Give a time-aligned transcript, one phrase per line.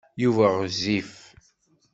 [0.23, 1.11] Yuba ɣezzif.